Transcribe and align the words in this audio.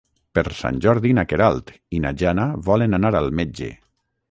Per 0.37 0.43
Sant 0.61 0.79
Jordi 0.85 1.11
na 1.17 1.25
Queralt 1.33 1.69
i 1.97 2.01
na 2.07 2.13
Jana 2.23 2.49
volen 2.71 3.01
anar 3.01 3.15
al 3.23 3.33
metge. 3.43 3.73